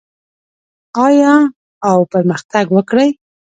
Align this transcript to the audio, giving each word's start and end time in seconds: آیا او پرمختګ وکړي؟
آیا 1.05 1.33
او 1.89 1.99
پرمختګ 2.11 2.65
وکړي؟ 2.71 3.09